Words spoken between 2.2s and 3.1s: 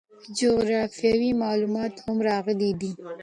راغلي دي.